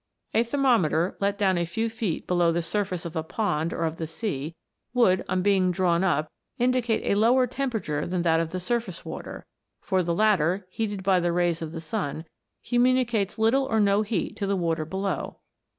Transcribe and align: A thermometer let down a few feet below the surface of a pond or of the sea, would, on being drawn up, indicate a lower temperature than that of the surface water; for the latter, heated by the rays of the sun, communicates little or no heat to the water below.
A 0.33 0.41
thermometer 0.41 1.15
let 1.19 1.37
down 1.37 1.59
a 1.59 1.63
few 1.67 1.87
feet 1.87 2.25
below 2.25 2.51
the 2.51 2.63
surface 2.63 3.05
of 3.05 3.15
a 3.15 3.21
pond 3.21 3.71
or 3.71 3.83
of 3.83 3.97
the 3.97 4.07
sea, 4.07 4.55
would, 4.95 5.23
on 5.29 5.43
being 5.43 5.69
drawn 5.69 6.03
up, 6.03 6.31
indicate 6.57 7.03
a 7.05 7.13
lower 7.13 7.45
temperature 7.45 8.07
than 8.07 8.23
that 8.23 8.39
of 8.39 8.49
the 8.49 8.59
surface 8.59 9.05
water; 9.05 9.45
for 9.79 10.01
the 10.01 10.15
latter, 10.15 10.65
heated 10.71 11.03
by 11.03 11.19
the 11.19 11.31
rays 11.31 11.61
of 11.61 11.71
the 11.71 11.81
sun, 11.81 12.25
communicates 12.67 13.37
little 13.37 13.65
or 13.65 13.79
no 13.79 14.01
heat 14.01 14.35
to 14.37 14.47
the 14.47 14.57
water 14.57 14.85
below. 14.85 15.37